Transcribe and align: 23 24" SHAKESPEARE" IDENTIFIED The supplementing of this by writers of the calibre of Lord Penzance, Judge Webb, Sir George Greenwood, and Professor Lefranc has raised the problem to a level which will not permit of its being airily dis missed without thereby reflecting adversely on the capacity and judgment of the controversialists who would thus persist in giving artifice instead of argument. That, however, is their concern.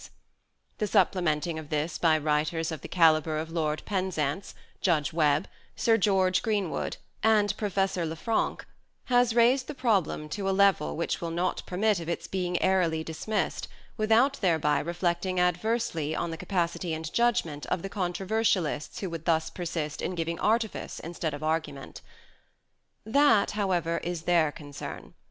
23 0.79 1.21
24" 1.21 1.21
SHAKESPEARE" 1.21 1.21
IDENTIFIED 1.21 1.59
The 1.59 1.59
supplementing 1.59 1.59
of 1.59 1.69
this 1.69 1.97
by 1.99 2.17
writers 2.17 2.71
of 2.71 2.81
the 2.81 2.87
calibre 2.87 3.39
of 3.39 3.51
Lord 3.51 3.83
Penzance, 3.85 4.55
Judge 4.81 5.13
Webb, 5.13 5.47
Sir 5.75 5.97
George 5.99 6.41
Greenwood, 6.41 6.97
and 7.21 7.55
Professor 7.55 8.03
Lefranc 8.03 8.65
has 9.13 9.35
raised 9.35 9.67
the 9.67 9.75
problem 9.75 10.27
to 10.29 10.49
a 10.49 10.57
level 10.57 10.97
which 10.97 11.21
will 11.21 11.29
not 11.29 11.61
permit 11.67 11.99
of 11.99 12.09
its 12.09 12.25
being 12.25 12.59
airily 12.63 13.03
dis 13.03 13.27
missed 13.27 13.67
without 13.95 14.41
thereby 14.41 14.79
reflecting 14.79 15.39
adversely 15.39 16.15
on 16.15 16.31
the 16.31 16.35
capacity 16.35 16.95
and 16.95 17.13
judgment 17.13 17.67
of 17.67 17.83
the 17.83 17.87
controversialists 17.89 19.01
who 19.01 19.09
would 19.11 19.25
thus 19.25 19.51
persist 19.51 20.01
in 20.01 20.15
giving 20.15 20.39
artifice 20.39 20.99
instead 21.01 21.35
of 21.35 21.43
argument. 21.43 22.01
That, 23.05 23.51
however, 23.51 23.99
is 23.99 24.23
their 24.23 24.51
concern. 24.51 25.13